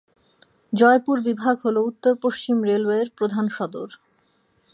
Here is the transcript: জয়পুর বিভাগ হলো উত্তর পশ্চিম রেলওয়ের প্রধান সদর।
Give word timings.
জয়পুর 0.73 1.17
বিভাগ 1.21 1.55
হলো 1.65 1.79
উত্তর 1.83 2.13
পশ্চিম 2.23 2.57
রেলওয়ের 2.63 3.07
প্রধান 3.17 3.45
সদর। 3.49 3.89